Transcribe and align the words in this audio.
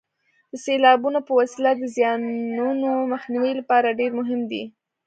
د 0.51 0.53
سیلابونو 0.65 1.19
په 1.27 1.31
وسیله 1.39 1.71
د 1.77 1.83
زیانونو 1.95 2.89
مخنیوي 3.13 3.53
لپاره 3.59 3.97
ډېر 3.99 4.11
مهم 4.19 4.41
دي. 4.51 4.63